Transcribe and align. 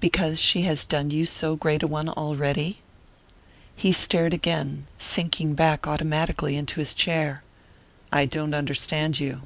"Because 0.00 0.38
she 0.38 0.62
has 0.62 0.82
done 0.82 1.10
you 1.10 1.26
so 1.26 1.54
great 1.54 1.82
a 1.82 1.86
one 1.86 2.08
already?" 2.08 2.78
He 3.76 3.92
stared 3.92 4.32
again, 4.32 4.86
sinking 4.96 5.52
back 5.52 5.86
automatically 5.86 6.56
into 6.56 6.80
his 6.80 6.94
chair. 6.94 7.42
"I 8.10 8.24
don't 8.24 8.54
understand 8.54 9.20
you." 9.20 9.42